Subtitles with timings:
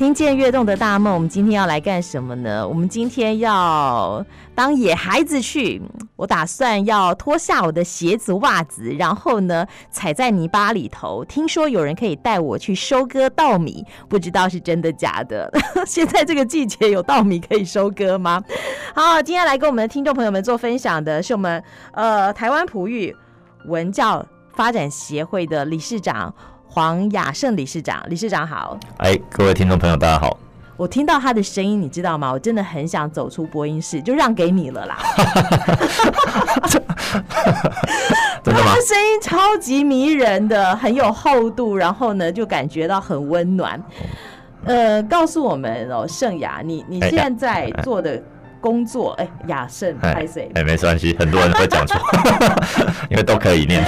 [0.00, 2.66] 听见跃动的大梦，我们今天要来干什么呢？
[2.66, 5.82] 我们今天要当野孩子去。
[6.16, 11.22] 我打算要脱下我的鞋子、袜子，然后呢，踩在泥巴里头。
[11.26, 15.52] 听说有人可以带我去收割稻米，不知道是真的假的。
[15.86, 18.42] 现在这个季节有稻米可以收割吗？
[18.94, 23.14] 好，今天来跟我们的听众朋友们做分享的是我们呃台湾璞玉
[23.66, 26.34] 文教发展协会的理事长。
[26.72, 28.78] 黄雅胜理事长，理事长好。
[28.98, 30.38] 哎，各位听众朋友，大家好。
[30.76, 32.30] 我听到他的声音，你知道吗？
[32.30, 34.96] 我真的很想走出播音室，就让给你了啦。
[38.44, 38.68] 真的吗？
[38.68, 43.82] 他的声音超级迷人的，很有厚度，然后呢，就感觉到很温暖。
[44.64, 48.22] 呃，告诉我们哦，圣雅，你你现在做的。
[48.60, 50.50] 工作哎，雅圣拍谁？
[50.54, 51.98] 哎，没关系，很多人会讲错，
[53.10, 53.82] 因为都可以念，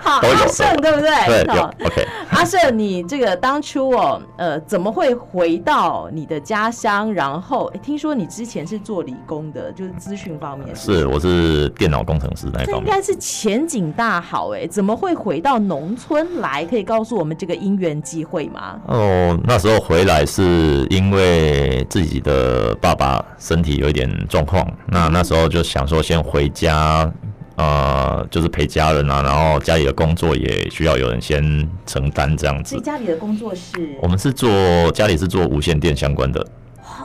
[0.00, 1.08] 好，都有阿圣对不对？
[1.26, 2.06] 对，有 OK。
[2.30, 7.12] 阿圣，你这个当初哦，呃，怎么会回到你的家乡？
[7.12, 10.74] 然后听说你之前是做理工的，就是资讯方面。
[10.76, 12.86] 是，我是电脑工程师那一方面。
[12.86, 16.64] 应该是前景大好哎，怎么会回到农村来？
[16.66, 18.78] 可以告诉我们这个因缘机会吗？
[18.86, 24.08] 哦，那时候回来是因为自己的爸爸身体有一点。
[24.28, 27.12] 状况，那那时候就想说先回家，
[27.56, 32.70] 呃，就是陪家人啊，然后家里的工作也需要有人先承担这样子。
[32.70, 33.96] 所以家里的工作是？
[34.02, 34.48] 我们是做
[34.92, 36.46] 家里是做无线电相关的。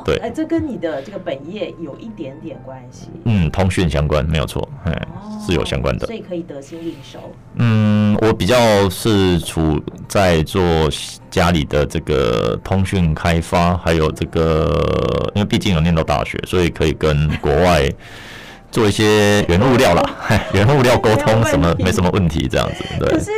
[0.06, 3.09] 对，哎，这跟你的这个本业有一点点关系。
[3.23, 7.19] 嗯，通讯相关没有错，哎、哦，是有相关的，所以可以得心应手。
[7.56, 10.89] 嗯，我比较是处在做
[11.29, 17.88] 家里的这个通讯开发，还有这个，因为毕竟有念到大学，所以可以跟国外
[18.72, 20.01] 做一些原物料啦，
[20.53, 23.09] 原物料沟通什么没什么问题，这样子，对。
[23.09, 23.31] 可是。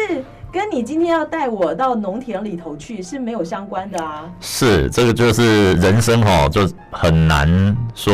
[0.55, 4.23] 跟你今天要带我到农田里头去是没有相关的啊。
[4.39, 8.13] 是，这个就是人生哦，就很难说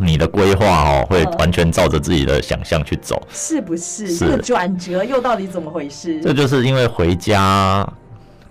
[0.00, 4.16] 你的规划哦会完全照着自己的想象去走，是不是？
[4.16, 6.18] 这个转折又到底怎么回事？
[6.22, 7.86] 这就是因为回家。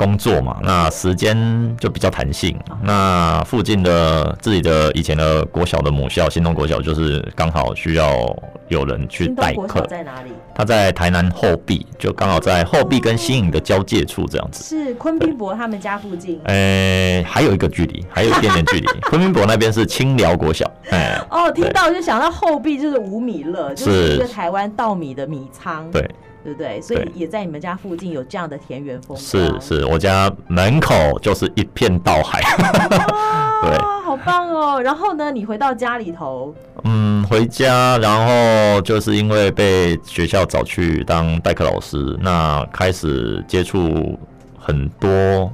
[0.02, 1.38] 工作嘛，那时间
[1.80, 2.58] 就比较弹性。
[2.82, 8.36] 那附近的自己的以前的国小的母校新东国小，就是刚好需要
[8.68, 9.86] 有人去代课。
[9.86, 10.32] 在哪里？
[10.56, 14.64] 他在台南后壁，就刚好在后壁跟新营的交界处这样子。
[14.64, 16.42] 是昆宾博他们家附近。
[16.46, 18.88] 哎、欸，还有一个距离，还有一点点距离。
[19.08, 20.66] 昆宾博那边是清寮国小。
[20.90, 25.88] 哎、欸，哦，听到就想到后壁就是五米乐，就是一个台湾稻米的米仓。
[25.92, 26.10] 对。
[26.44, 26.82] 对不对？
[26.82, 29.16] 所以也在你们家附近有这样的田园风。
[29.18, 32.42] 是是，我家门口就是一片稻海。
[33.64, 34.82] 对，好棒哦。
[34.82, 36.54] 然后呢，你回到家里头？
[36.84, 44.20] 嗯，回家，然后就是因为被学校找去当代课老师，那开始接触
[44.58, 45.52] 很多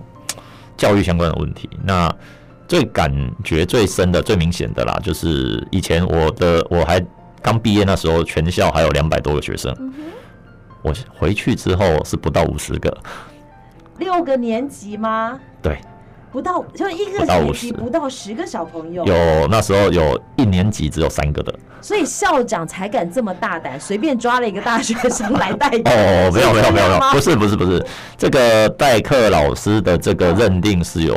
[0.78, 1.70] 教育相关的问题。
[1.84, 2.10] 那
[2.66, 3.12] 最感
[3.44, 7.04] 觉最深的、最明显的啦，就是以前我的我还
[7.42, 9.76] 刚毕业那时候，全校还有两百多个学生。
[9.80, 9.94] 嗯
[10.82, 12.96] 我回去之后是不到五十个，
[13.98, 15.40] 六个年级吗？
[15.62, 15.78] 对，
[16.32, 19.04] 不到就一个年级不到十个小朋友。
[19.06, 25.90] 有那时候有一年级只有三个的，所以校长才敢这么大胆，随便抓了一个大学生来代课。
[25.90, 27.86] 哦，没有没有没有没有，不是不是不是，
[28.18, 31.16] 这个代课老师的这个认定是有。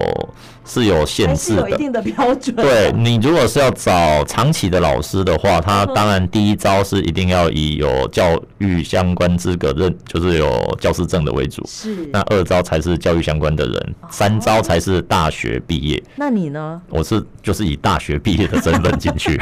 [0.70, 2.54] 是有限制的，有一定的标准。
[2.54, 11.60] 对，你如果是要找长期的老师的话，他当然第一招是一定要以有教育相关资格认，就是有教师证的为主。
[11.66, 12.08] 是。
[12.12, 16.00] 那二招才是教育相关的人，三招才是大学毕业。
[16.14, 16.80] 那你呢？
[16.88, 19.36] 我是就是以大学毕业的身份进去，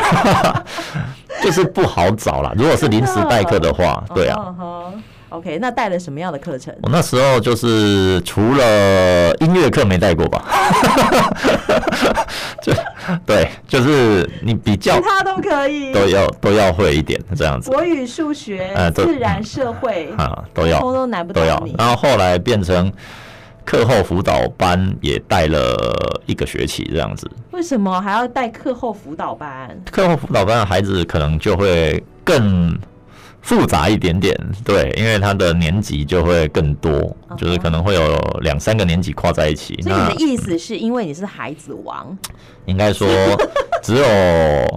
[1.44, 2.54] 就是不好找啦。
[2.56, 4.54] 如果是临时代课的话，对啊。
[5.30, 6.74] OK，那带了什么样的课程？
[6.82, 10.44] 我那时候就是除了音乐课没带过吧，
[12.62, 12.72] 就
[13.26, 17.70] 对，就是你比较其他都可以，都要都要会一点这样子。
[17.70, 21.74] 国语、数学、自然、社会啊，都要，通通难不倒你。
[21.78, 22.90] 然后后来变成
[23.64, 27.30] 课后辅导班也带了一个学期这样子。
[27.50, 29.78] 为什么还要带课后辅导班？
[29.90, 32.78] 课后辅导班的孩子可能就会更
[33.48, 36.92] 复杂一点点，对，因为他的年级就会更多
[37.30, 37.36] ，uh.
[37.38, 39.80] 就是可能会有两三个年级跨在一起。
[39.80, 42.14] 所以你的意思是因为你是孩子王？
[42.66, 43.08] 应该说，
[43.82, 44.04] 只有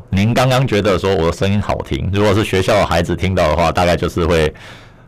[0.10, 4.54] 您刚刚觉得说我的声音好听，如果是学校的孩子听到的话，大概就是会。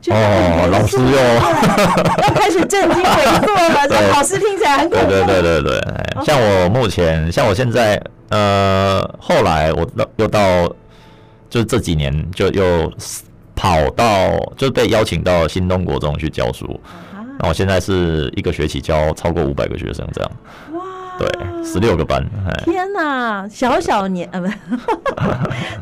[0.09, 1.05] 哦，老师又
[2.27, 3.87] 要开始正襟危坐了。
[3.87, 5.07] 这老师听起来很恐怖。
[5.07, 10.69] 对对对对对，像我目前，像我现在，呃，后来我到又到，
[11.49, 12.91] 就这几年就又
[13.55, 16.79] 跑到，就被邀请到新东国中去教书。
[17.39, 20.31] 然后现在是一个学期教超过五百个学生这样。
[21.19, 21.27] 对，
[21.63, 22.23] 十六个班。
[22.63, 24.47] 天哪，小小年呃，不，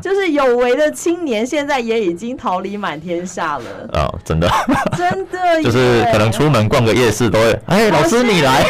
[0.00, 3.64] 就是有为的青年，现在也已经桃李满天下了。
[3.92, 4.48] 啊、 哦，真的，
[4.96, 8.64] 真的， 就是可能出门逛个夜市都会，哎，老师你来，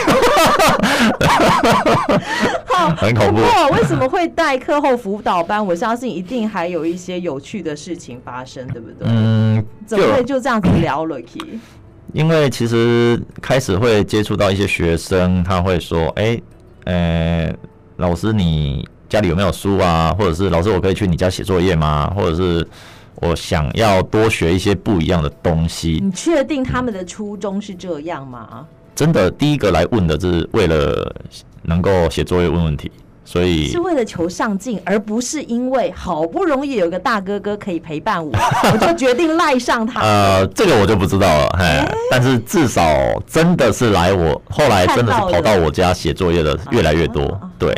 [2.66, 3.40] 好，很恐怖。
[3.72, 5.64] 为什么会带课后辅导班？
[5.64, 9.08] 我相信一定还有一些有趣的事情发生，对不对？
[9.08, 11.18] 嗯，怎么会就这样子聊了？
[12.12, 16.38] 因为其实开始会接触到一些学生，他会说：“哎，
[16.84, 17.54] 呃，
[17.96, 20.14] 老师，你家里有没有书啊？
[20.18, 22.12] 或者是老师，我可以去你家写作业吗？
[22.16, 22.66] 或者是
[23.16, 28.66] 我想要多学一些不一样的东西。”你确定他们的初衷是这样吗？
[28.94, 31.14] 真的，第一个来问的是为了
[31.62, 32.90] 能够写作业问问题。
[33.24, 38.32] 所以是为了求上进，而不是因为好不容易有个大哥哥可以陪伴我，
[38.72, 40.00] 我就决定赖上他。
[40.00, 42.84] 呃，这个我就不知道了，哎，但是至少
[43.26, 47.74] 真的是来我后来真的是跑到我家写作业的越来越多，对。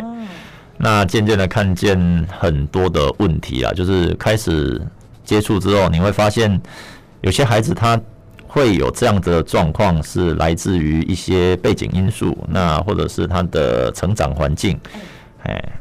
[0.77, 4.81] 那渐渐的看见很多的问题啊，就是开始
[5.23, 6.61] 接触之后，你会发现
[7.21, 7.97] 有些孩子他
[8.45, 14.77] 会有这样的状况，是来自于一些背景因素，那或者是他的成长环境。
[15.45, 15.79] 哎，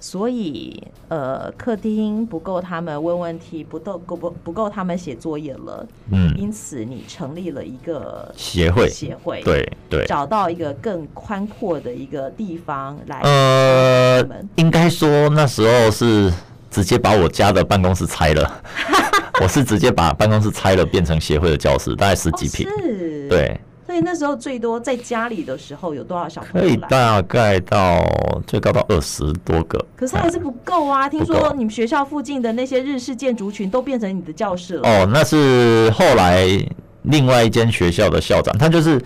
[0.00, 5.86] 所以呃，客厅不够他们问问题，不够够不不够他们写作业了。
[6.10, 13.20] 嗯，因此你成立了一个协会，协会对对，找到一个更宽阔的一个地方来。
[13.20, 14.24] 呃，
[14.56, 16.32] 应该说那时候是
[16.70, 18.62] 直接把我家的办公室拆了，
[19.40, 22.72] 我是直接把办公室拆了，变成协会的教室，大概十几平，哦、
[23.30, 23.60] 对。
[23.86, 26.68] 所以那时候最多在家里的时候有多少小朋友？
[26.68, 28.04] 可以大概到
[28.46, 29.82] 最高到二十多个。
[29.96, 31.08] 可是还是不够啊！
[31.08, 34.88] 听说你们学校附近的那些日式建筑群都变成你的教室了。
[34.88, 36.46] 哦，那是后来
[37.02, 39.00] 另外一间学校的校长，他就是。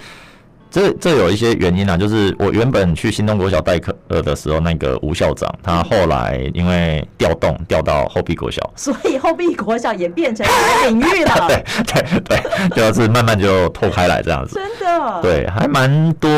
[0.70, 11.48] 这这有一些原因啊，就是我原本去新东国小代课呃的时候，那个吴校长他后来因为调动调到后壁国小，所以后壁国小也变成一个领域了。
[11.50, 14.54] 对对对，就是慢慢就拓开来这样子。
[14.54, 15.20] 真的。
[15.20, 16.30] 对，还蛮多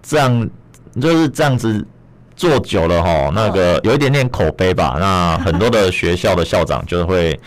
[0.00, 0.48] 这样，
[1.00, 1.84] 就是这样子
[2.36, 4.96] 做久了哈，那个有一点点口碑吧。
[5.00, 7.38] 那很多的学校的校长就会。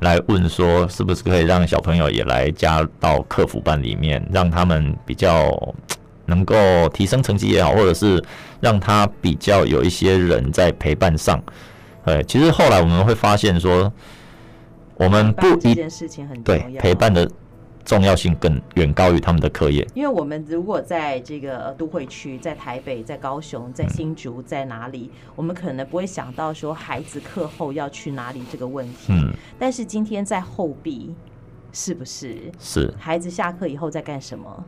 [0.00, 5.50] 来问说，是不是可以让小朋友也来加到客服班里面，让他们比较
[6.26, 6.56] 能够
[6.90, 8.22] 提升成绩也好，或者是
[8.60, 11.42] 让他比较有一些人在陪伴上。
[12.04, 13.92] 呃，其实后来我们会发现说，
[14.96, 17.28] 我们不一件事情很对陪伴的。
[17.86, 29.12] 重要性更远高于他们的课业，因为我们如果在这个都会区，在台北、在高雄、在新竹，在哪里，我们可能不会想到说孩子课后要去哪里这个问题。
[29.12, 31.14] 嗯，但是今天在后壁，
[31.72, 32.36] 是不是？
[32.58, 34.64] 是孩子下课以后在干什么？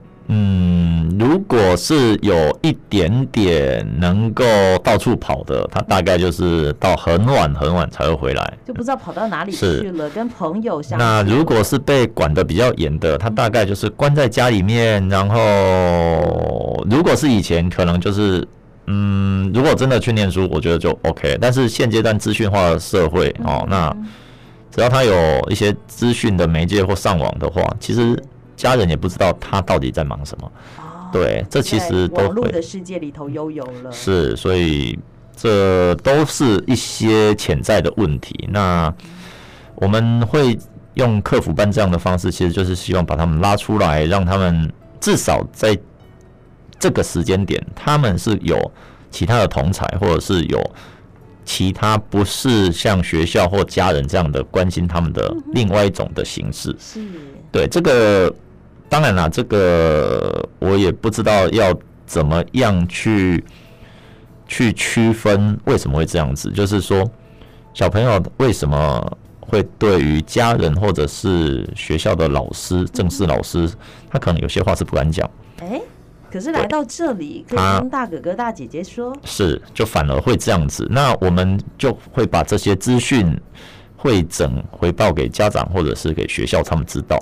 [1.18, 1.28] 嗯。
[1.28, 4.44] 如果是有一点点能够
[4.84, 10.08] 到处跑的，他大概就是到很晚很晚才会回来，就不知道跑到哪里去了。
[10.10, 10.98] 跟朋友相。
[10.98, 15.06] 那如果是被管的比较严的，他大概就是关在家里面。
[15.08, 18.46] 然后，如果是以前，可能就是
[18.86, 21.36] 嗯，如果真的去念书，我觉得就 OK。
[21.40, 23.94] 但是现阶段资讯化的社会哦，那
[24.70, 25.14] 只要他有
[25.50, 28.16] 一些资讯的媒介或上网的话，其实
[28.56, 30.50] 家人也不知道他到底在忙什么。
[31.12, 32.24] 对，这其实都会。
[32.24, 33.90] 网络的世界里头悠游了。
[33.90, 34.98] 是，所以
[35.36, 38.48] 这都是一些潜在的问题。
[38.52, 38.92] 那
[39.74, 40.58] 我们会
[40.94, 45.78] 用客服班这样的方式，其实就是希望把他们拉出来，让他们至少在
[46.78, 48.70] 这个时间点，他们是有
[49.10, 50.70] 其他的同才，或者是有
[51.44, 56.76] 其他不是像学校或家人这样的关心他们的另外一种的形式。
[56.78, 57.00] 是，
[57.52, 58.34] 对这个。
[58.88, 61.76] 当然啦，这个我也不知道要
[62.06, 63.44] 怎么样去
[64.46, 66.50] 去区分为什么会这样子。
[66.50, 67.08] 就是说，
[67.74, 73.70] 小朋友为什么会对于家人或者是学校的老师、正式老师，
[74.10, 75.28] 他可能有些话是不敢讲。
[75.60, 75.80] 哎，
[76.30, 83.38] 可是来到这里，可以跟大哥哥大姐姐说，是就反而会这样子，那我们就会把这些资讯
[83.96, 87.18] 会整回报给家长或者是给学校他们知道。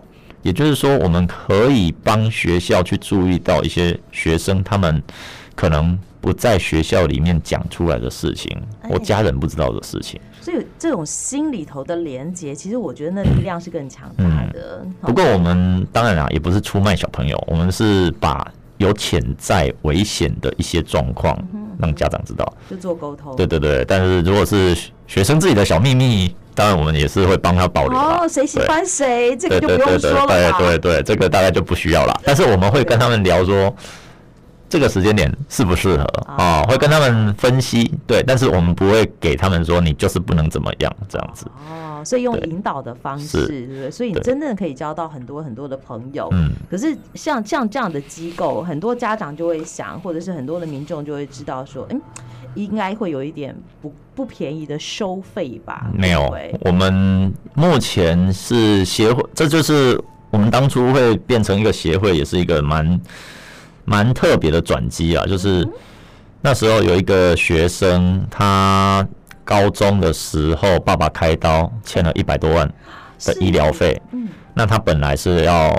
[0.46, 5.02] 也就是说，我们可以帮学校去注意到一些学生他们
[5.56, 8.56] 可能不在学校里面讲出来的事情，
[8.88, 10.20] 我家人不知道的事情。
[10.40, 14.82] 所以这种心里头的连接，其实我觉得那力量是更强大的。
[14.84, 14.94] 嗯。
[15.00, 21.36] 不过我们当然啊，也不是出卖小朋友，我们是把有潜在危险的一些状况
[21.76, 23.34] 让家长知道，就做沟通。
[23.34, 24.76] 对对对，但是如果是
[25.08, 27.96] 学生自己的小秘密，当然我们也是会帮他保留。
[27.96, 30.26] 哦，谁喜欢谁，这个就不用说了。
[30.26, 32.20] 对对对，这个大概就不需要了。
[32.24, 33.72] 但是我们会跟他们聊说。
[34.68, 36.60] 这个时间点适不适合啊？
[36.68, 41.46] 会跟他们分析，对，但是我们不会给他们说你就是不能怎么样这样子。
[41.70, 43.90] 哦，所以用引导的方式，对不对？
[43.92, 46.28] 所以你真的可以交到很多很多的朋友。
[46.32, 46.50] 嗯。
[46.68, 52.02] 可是像像这样的机构，很多家长就会想，或者是很多的民众就会知道说，嗯，
[52.56, 55.88] 应该会有一点不不便宜的收费吧？
[55.94, 59.96] 没有，我们目前是协会，这就是
[60.30, 63.00] 我们当初会变成一个协会，也是一个蛮。
[63.88, 65.64] 蛮特别的转机啊，就是
[66.40, 69.06] 那时候有一个学生，他
[69.44, 72.68] 高中的时候爸爸开刀欠了一百多万
[73.24, 75.72] 的医疗费，嗯，那他本来是要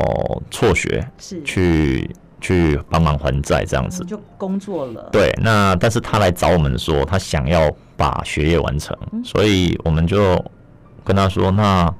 [0.49, 2.09] 辍学，是去
[2.41, 5.09] 去帮忙还债这样子，就工作了。
[5.11, 10.43] 对，那但是他来找我们说，他想要把学业完成，所以我们就
[11.03, 11.93] 跟他说，那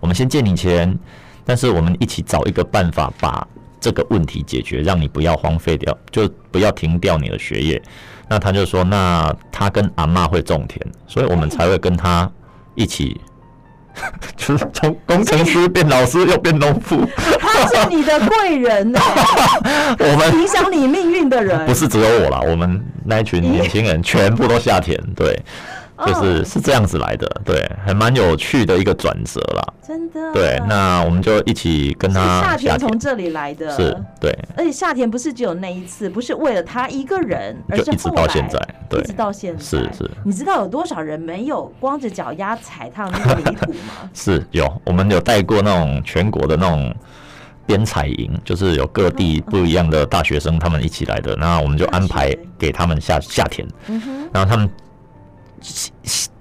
[0.00, 0.98] 我们先借你钱，
[1.44, 3.46] 但是我们一起找一个办法把。
[3.80, 7.82] 这个问题解决，让你不要荒废掉，就不要停掉你的学业。
[8.30, 12.26] 那他就说，那他跟阿妈会种田，所以我们才会跟他
[12.76, 13.20] 一起，
[14.36, 17.06] 就是从工程师变老师又变农夫。
[17.38, 19.00] 他是你的贵人呢，
[19.98, 25.38] 我们影响你命运的人，不是只有我啦，我们那一群年轻人 全部都下田，对。
[26.04, 29.62] 就是是这样子来的，对，还蛮有趣的一个转折啦。
[29.86, 30.32] 真的。
[30.32, 33.70] 对，那我们就一起跟他下田，从这里来的。
[33.76, 34.36] 是，对。
[34.56, 39.62] 而且夏田不是只有那一次，不是为了他一个人，而是一直到现在，对，一直到现在。
[39.62, 40.10] 是是。
[40.24, 44.10] 你知道有多少人没有光着脚丫踩踏那个泥土吗？
[44.14, 46.94] 是有，我们有带过那种全国的那种
[47.66, 53.66] 编采营，就是有各地不一样的大学生他们一起来的，那我们就安排给他们下下田，
[54.32, 54.70] 然后他们。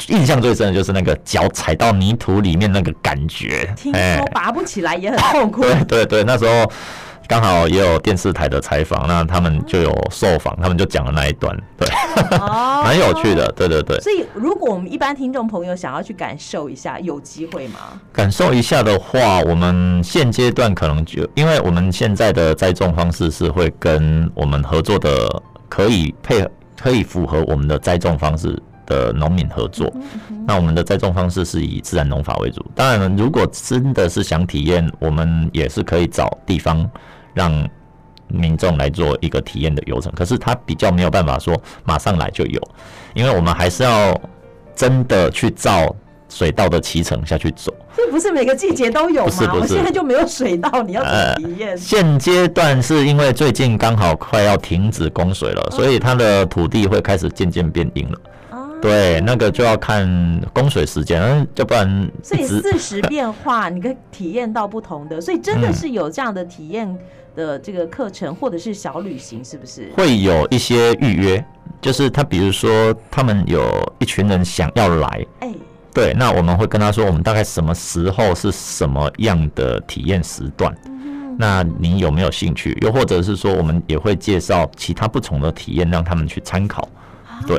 [0.09, 5.61] 印象最深的就是那个脚踩到泥土里面那个感觉，听说拔不起来也很痛苦。
[5.87, 6.69] 对对对，那时候
[7.27, 11.87] 刚好也有电视台的采访，那他们就有受访，他们就讲了那一段，对，
[12.39, 13.51] 蛮有趣的。
[13.55, 13.99] 对对对。
[14.01, 17.79] 所以，如果我们一般听众朋友想要去感受一下，有机会吗？
[18.11, 28.61] 感受一下的话，我们现阶段可能就，因为我们现在的栽种方式是会跟我们合作的，可以配合，可以符合我们的栽种方式。
[28.85, 29.91] 的农民合作，
[30.45, 32.65] 那我们的栽种方式是以自然农法为主。
[32.75, 36.89] 当然，如果真的是想体验，我们也是可以找地方
[37.33, 37.67] 让
[38.27, 40.11] 民众来做一个体验的流程。
[40.13, 42.61] 可是他比较没有办法说马上来就有，
[43.13, 44.19] 因为我们还是要
[44.75, 45.95] 真的去照
[46.29, 47.73] 水稻的脐橙下去走。
[47.95, 49.31] 这不是每个季节都有吗？
[49.31, 51.69] 不是不是，现在就没有水稻，你要怎么体验？
[51.69, 58.19] 呃，现阶段是因为最近刚好快要停止供水了，所以它的土地会开始渐渐变硬了。
[58.83, 60.05] 对，那个就要看
[60.51, 62.11] 供水时间，嗯，要不然。
[62.21, 66.93] 所以四时变化，你可以体验到不同的，所以真的是有这样的体验
[67.33, 69.89] 的这个课程，或者是小旅行，是不是？
[69.95, 71.45] 会有一些预约，
[71.79, 73.63] 就是他，比如说他们有
[73.99, 75.53] 一群人想要来，哎，
[75.93, 80.75] 对，那我们会跟他说，我们大概什么时候是什么样的体验时段，
[81.37, 82.77] 那你有没有兴趣？
[82.81, 86.85] 又或者是说，我们也会介绍其他不同的体验，让他们去参考，
[87.47, 87.57] 对。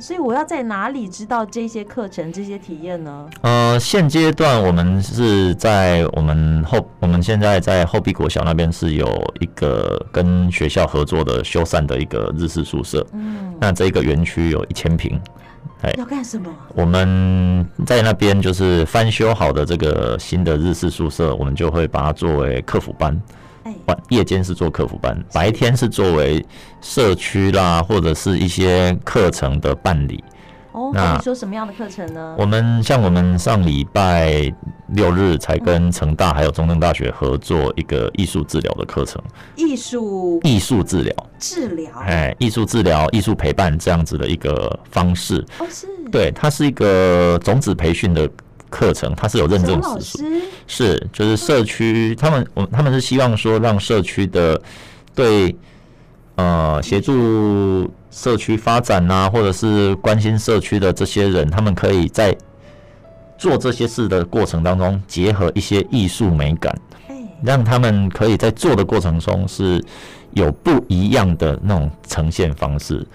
[0.00, 3.28] 所以我要在哪里知道这些课程、这些体验呢？
[3.42, 9.06] 呃，现阶段我们是在我们后，我们现在在后壁国小那边是有
[9.40, 13.06] 一个跟学校合作的修缮的一个日式宿舍。
[13.12, 15.20] 嗯，那这个园区有一千平，
[15.82, 16.52] 哎，要干什么？
[16.74, 23.20] 我们在那边就是翻修好的这个新的日式宿舍，我们就会把它作为客服班。
[23.86, 26.44] 晚夜间是做客服班，白天是作为
[26.80, 30.22] 社区啦，或者是一些课程的办理。
[30.72, 32.36] 哦，那你说什么样的课程呢？
[32.38, 34.52] 我们像我们上礼拜
[34.88, 39.22] 六日才跟成大还有中正大学合作一个艺术治疗的课程。
[39.54, 45.42] 艺术艺术治疗治疗，哎，艺术治疗、艺术陪伴这样子的一个方式。
[45.58, 45.88] 哦，是。
[46.12, 48.30] 对，它是一个种子培训的。
[48.70, 50.24] 课程它是有认证时数，
[50.66, 54.60] 是就是社区他们我他们是希望说让社区的
[55.14, 55.54] 对
[56.36, 62.36] 呃协助社区发展啊，或者是关心社区的这些人，他们可以在
[63.38, 66.74] 做这些事的过程当中，结合一些艺术美感，
[67.42, 69.82] 让他们可以在做的过程中是
[70.32, 73.06] 有不一样的那种呈现方式。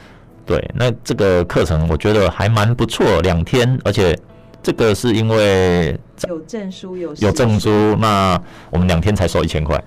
[0.46, 4.18] 对，那这个课程我觉得还蛮不错，两天，而且
[4.64, 8.40] 这个是因为有证书有有证书，那
[8.70, 9.82] 我们两天才收一千块，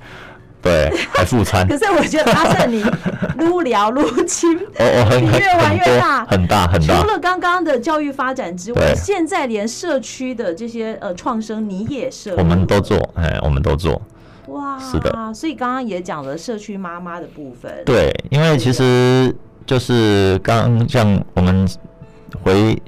[0.60, 1.66] 对，还附餐。
[1.68, 2.84] 可是我觉得阿胜你
[3.38, 7.00] 撸聊撸亲， 哦哦，很你越玩越大，很大很大。
[7.00, 14.00] 除了刚刚的教育发展之外，现在连社区的这些呃创生你也设，我们都做，哎，我们都做。
[14.48, 15.32] 哇，是的。
[15.32, 17.72] 所以刚刚也讲了社区妈妈的部分。
[17.86, 19.34] 对，因为其实。
[19.66, 21.66] 就是刚像我们
[22.42, 22.80] 回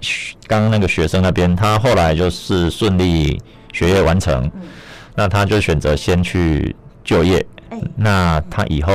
[0.46, 3.40] 刚刚那个学生那边，他后来就是顺利
[3.72, 4.50] 学业完成，
[5.14, 6.74] 那他就选择先去
[7.04, 7.44] 就业。
[7.94, 8.92] 那他以后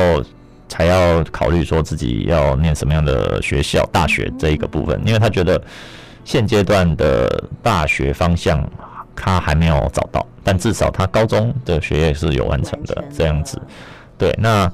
[0.68, 5.62] 才要考虑说自己要念什么样的学校、大学这一个部分，因为他觉得
[6.26, 8.68] 现阶段的大学方向
[9.16, 13.62] 他还没有找到，但至少他高中的学业是有完成的这样子。
[14.18, 14.72] 对，那。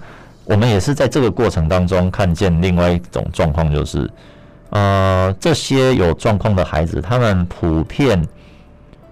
[0.50, 4.10] 我们也是在这个过程当中看见另外一种状况，就是，
[4.70, 8.22] 呃，这些有状况的孩子，他们普遍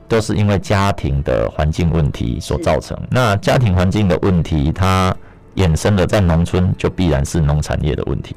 [0.07, 2.97] 都是因为家庭的环境问题所造成。
[3.09, 5.15] 那家庭环境的问题，它
[5.55, 8.35] 衍生的在农村就必然是农产业的问题。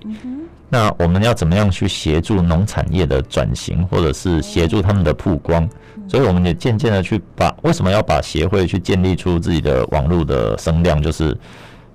[0.68, 5.68] 那我们要怎么样去协助农产业的转型，或者是协助他们的曝光？
[6.08, 11.36] 所以我们也渐渐的去把为什么要把协会去建立出自己的网络的声量，就是。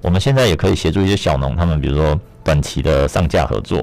[0.01, 3.82] 我们现在也可以协助一些小农，他们比如说短期的上架合作，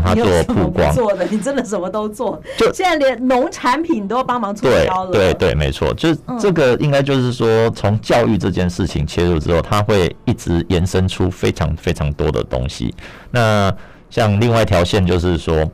[0.00, 0.92] 帮他做曝光。
[0.94, 2.40] 做的，你真的什么都做。
[2.56, 5.10] 就现在连农产品都要帮忙促销了。
[5.12, 12.94] 对对对，没错，就这个应该就是说，从教育这件事情切入之后，它会一直延伸出非常非常多的东西。
[13.30, 13.72] 那
[14.10, 15.64] 像另外一条线就是说，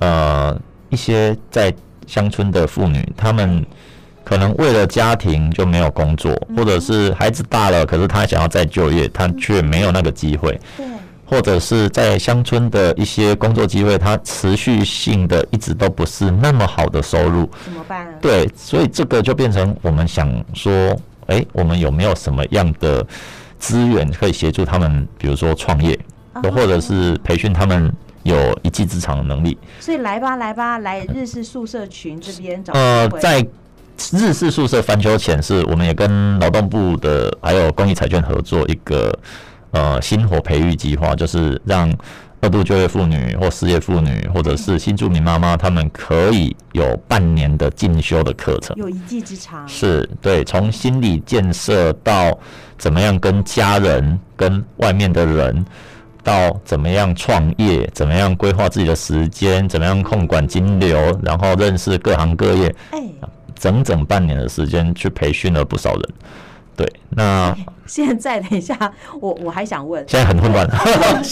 [0.00, 0.58] 呃，
[0.90, 1.72] 一些在
[2.06, 3.64] 乡村的妇女，她们。
[4.24, 10.60] 可能为了家庭就没有工作，或者是孩子大了，可是他想要再就业，他却没有那个机会。
[11.28, 18.12] 对，或者是在乡村的一些工作机会，它持续性的一直都不是那么好的收入，怎么办呢？
[18.20, 20.72] 对，所以这个就变成我们想说，
[21.26, 23.06] 诶，我们有没有什么样的
[23.58, 25.98] 资源可以协助他们，比如说创业，
[26.42, 29.56] 又或者是培训他们有一技之长的能力。
[29.80, 33.46] 所以来吧，来吧，来日式宿舍群这边找呃，在。
[34.12, 39.12] 日式宿舍翻修前，是我们也跟劳动部的还有公益彩券合作一个
[39.70, 41.92] 呃薪火培育计划，就是让
[42.40, 49.66] 二度就业妇女或失业妇女或者是新住民妈妈，她们可以有半年的进修的课程，有一技之长。
[49.66, 52.38] 是对，从心理建设到
[52.76, 55.64] 怎么样跟家人、跟外面的人，
[56.22, 62.74] 到怎么样创业，怎么样规划自己的时间，怎么样控管金流，然后认识各行各业。
[62.90, 63.02] 哎。
[63.58, 66.02] 整整半年的时间去培训了不少人，
[66.76, 67.52] 对，那。
[67.88, 68.76] 现在等一下，
[69.20, 70.64] 我我还想问，现在很混乱，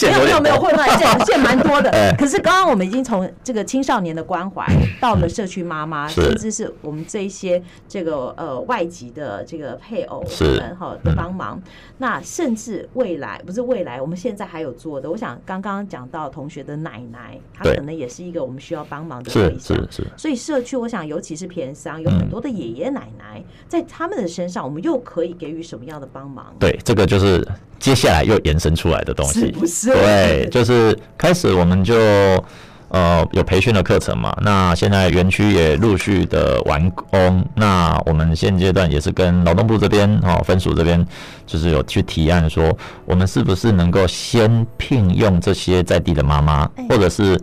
[0.03, 1.93] 没有 没有没有混乱，现在现在蛮多的。
[2.19, 4.67] 可是刚刚我们已经从这个青少年的关怀
[5.01, 11.61] 到了社区妈妈，甚至是我们这一些这个呃外籍的这个配偶们哈的帮忙。
[11.99, 15.11] 那甚至未来不是未来，我们现在还有做的。
[15.11, 19.77] 我想刚刚讲到同学的奶奶，她可能也是一个我们需要帮忙的对象。
[19.77, 20.07] 是是。
[20.17, 26.46] 所以社区，我想尤其是偏乡，有很多的爷爷奶奶，在他们的身上，我们又可以给予什么样的帮忙？
[26.59, 27.47] 对，这个就是
[27.79, 29.41] 接下来又延伸出来的东西。
[29.41, 29.93] 是不是？
[29.93, 31.95] 对，就是开始我们就
[32.89, 34.37] 呃有培训的课程嘛。
[34.43, 37.45] 那现在园区也陆续的完工。
[37.55, 41.07] 那我们现阶段也是跟劳动部这边哦分署这边，
[41.47, 47.39] 就是有去提案说，我们是不是能够先聘用这些在地的妈妈，或者是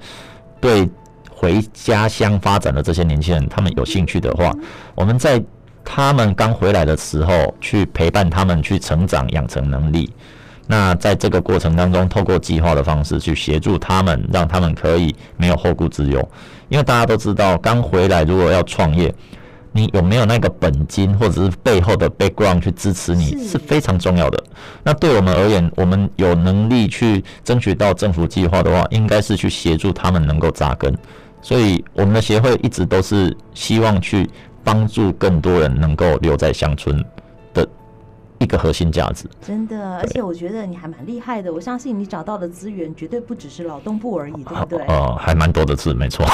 [0.60, 0.90] 对
[1.30, 4.52] 回家乡发展的这些年轻人，他们有兴趣的话，
[4.96, 5.42] 我们在。
[5.86, 10.10] 他们刚回来的时候，去陪伴他们去成长、养成能力。
[10.66, 16.30] 那在这个过程当中，透过计划的方式去协助他们，让他们可以没有后顾之忧。
[16.70, 19.14] 因为大家都知道，刚回来如果要创业，
[19.74, 24.42] 你有没有那个本金或者是背后的 background 去支持你是非常重要的。
[24.84, 30.98] 那对我们而言，我们有能力去争取到政府计划的话，应该是去协助他们能够扎根。
[31.42, 34.30] 所以我们的协会一直都是希望去。
[34.64, 37.04] 帮助更多人能够留在乡村
[37.54, 37.68] 的
[38.40, 41.54] 一个核心价值，真的，而且我觉得你还蛮厉害的。
[41.54, 44.80] 我相信你找到的资源绝对不只是劳动部而已，对不对？
[44.88, 46.26] 哦，还蛮多的字，没错，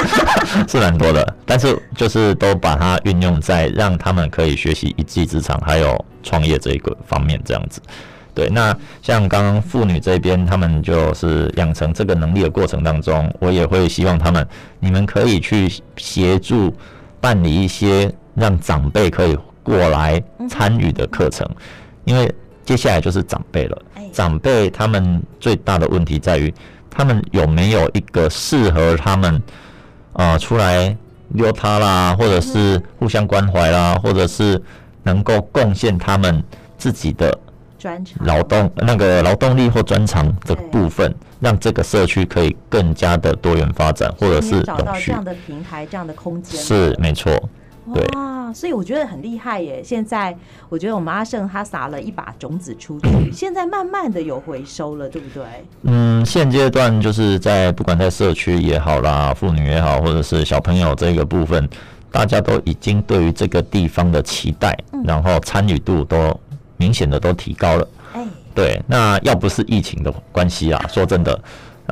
[0.68, 1.36] 是蛮多的。
[1.44, 7.80] 但是就是都把它运用在让他们可以学习一技之长，还有创业这一个方面，这样子。
[8.34, 14.46] 对，那像刚刚妇女这边，他们就是养成这个能力的过程当中，我也会希望他们，
[14.78, 16.70] 你们可以去协助
[17.26, 21.44] 办理一些让长辈可以过来参与的课程，
[22.04, 22.32] 因为
[22.64, 23.76] 接下来就是长辈了。
[24.12, 26.54] 长辈他们最大的问题在于，
[26.88, 29.34] 他们有没有一个适合他们
[30.12, 30.96] 啊、呃、出来
[31.30, 34.62] 溜他啦，或者是互相关怀啦，或者是
[35.02, 36.40] 能够贡献他们
[36.78, 37.36] 自己的
[37.78, 46.60] 专长、劳动那个劳动力或专长的部分，让这个社区可以更加的多元发展，或者是找到这样的平台、这样的空间。
[46.60, 47.32] 是没错。
[47.94, 49.80] 对哇，所以我觉得很厉害耶！
[49.80, 50.36] 现在
[50.68, 55.44] 我觉得我们阿胜他撒了一把种子出去， 现在慢慢的有回收了，对不对？
[55.82, 61.68] 嗯，现阶段就是在不管在社区也好啦，妇女也好，或者是小朋友这个部分，
[62.10, 66.40] 大家都已经对于这个地方的期待，嗯、然后参与度都
[66.76, 67.88] 明显的都提高了。
[68.14, 71.38] 哎，对，那要不是疫情的关系啊，说真的，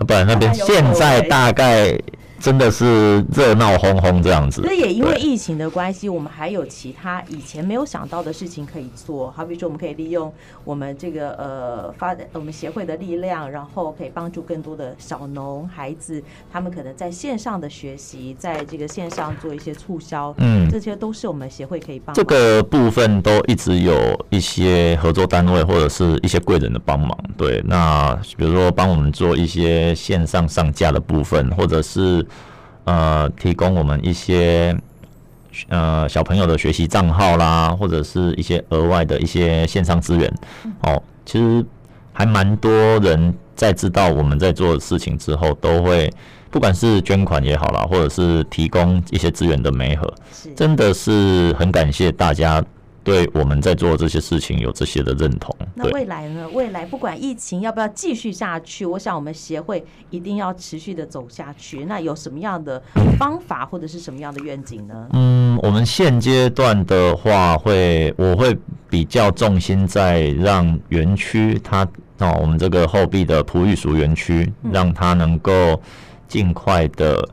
[0.07, 1.99] 不然那边现在大概。
[2.40, 4.62] 真的是热闹哄哄这样子。
[4.64, 9.31] 那也因为疫情的关系，我们还有其他以前没有想到的事情可以做。
[9.31, 10.33] 好比说，我们可以利用
[10.64, 22.14] 我们这个呃发展我们协会的力量，然后可以帮助更多的小农孩子，他们可能在线上的学习，在这个线上做一些促销，嗯，这些都是我们协会可以帮。
[22.14, 23.94] 这个部分都一直有
[24.29, 27.16] 一些合作单位或者是一些贵人的帮忙。
[27.37, 32.27] 对，那比如说帮我们做一些线上上架的部分，或者是。
[32.85, 34.77] 呃，提供我们一些
[35.68, 40.33] 呃小朋友的学习账号啦，或者是一些额外的一些线上资源。
[40.83, 41.64] 哦，其实
[42.12, 46.12] 还蛮多人在知道我们在做的事情之后，都会
[46.51, 50.12] 不管是捐款也好啦，或者是提供一些资源的媒合，
[50.55, 52.64] 真的是很感谢大家。
[53.05, 55.55] 对我们在做这些事情有这些的认同。
[55.75, 56.49] 那未来呢？
[56.55, 61.85] 未来不管疫情要不要继续下去，我想我们协会一定要持续的走下去。
[61.85, 62.83] 那有什么样的
[63.19, 65.07] 方法或者是什么样的愿景呢？
[65.12, 68.57] 嗯，我们现阶段的话会，会我会
[68.88, 71.87] 比较重心在让园区它
[72.19, 75.79] 哦，我们这个后壁的璞玉蜀园区，让它能够
[76.27, 77.29] 尽快的。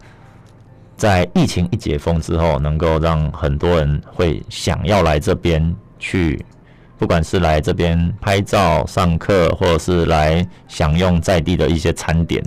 [1.01, 6.39] 在疫情一解封之后，能够让很多人会想要来这边去，
[6.99, 12.43] 不管是来这边拍照、上课，或者是来享用在地的一些餐点，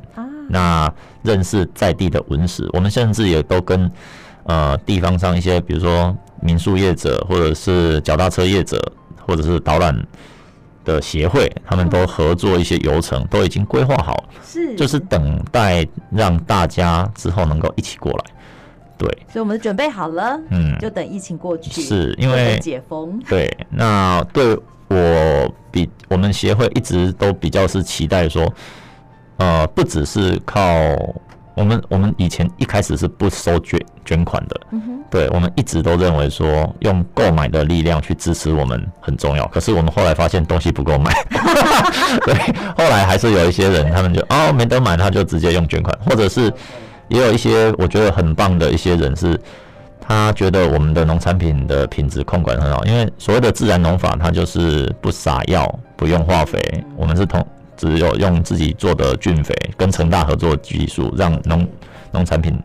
[0.49, 0.89] 那
[1.25, 2.71] 认识在地的文史。
[2.73, 3.91] 我们甚至也都跟
[4.45, 8.81] 呃地方上一些，比如说民宿业者，或者是脚踏车业者，
[9.27, 10.01] 或者是导览
[10.85, 18.25] 的协会，他们都合作一些游程，都已经规划好，是就是等待让大家之后能够一起过来。
[18.97, 23.21] 对，所以我们准备好了，嗯，就等疫情过去，是因为解封。
[23.29, 24.57] 对，那对
[24.89, 28.53] 我比我们协会一直都比较是期待说，
[29.39, 30.63] 呃，不只是靠
[31.57, 39.45] 我们，我们以前一开始是不收捐捐款的，嗯哼，对，我们一直都认为说用购买的力量去支持我们很重要。
[39.49, 41.13] 可是我们后来发现东西不够买，
[42.25, 42.35] 对，
[42.77, 46.53] 后来还是有一些人，他们就哦没得买，他就直接用捐款，或者是。
[47.09, 49.39] 也有一些我觉得很棒的一些人是，
[50.01, 56.61] 他觉得我们的农产品的品质控管很好，因为所谓的自然农法，它就是不撒药、不用化肥，
[56.97, 61.67] 我们是同只有用自己做的菌肥，跟成大合作技术，让农
[62.11, 62.59] 农产品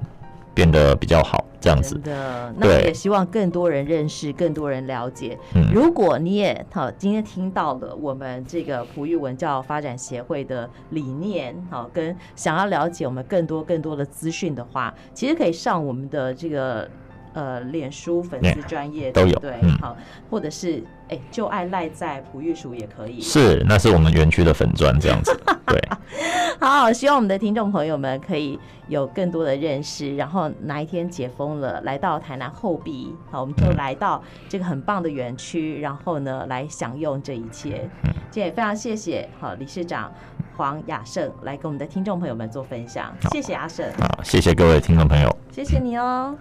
[0.53, 1.45] 变得比较好。
[1.59, 5.37] 这样子的，那也希望更多人认识，更多人了解。
[5.73, 16.89] 如果你也好，今天听到了我们这个普育文教发展协会的理念，好，跟想要了解我们更多更多的资讯的话，其实可以上我们的这个。
[17.33, 19.95] 呃，脸书粉丝专业都有对，好，
[20.29, 23.21] 或者是哎、欸，就爱赖在璞玉蜀也可以。
[23.21, 25.39] 是，那是我们园区的粉砖这样子。
[25.67, 25.79] 对，
[26.59, 37.87] 好，希望我们的听众朋友们可以有更多的认识，然后哪一天解封了，来到台南后壁，好，我们就来到这个很棒的园区，然后呢，来享用这一切。
[38.31, 40.11] 今天也非常谢谢好理事长
[40.57, 43.85] 黄雅圣来跟我们的听众朋友们做分享，谢谢阿胜。
[43.99, 46.35] 好，谢谢各位听众朋友，谢谢你哦。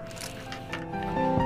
[0.90, 1.38] Thank you.